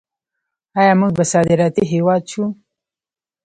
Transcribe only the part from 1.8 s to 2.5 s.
هیواد شو؟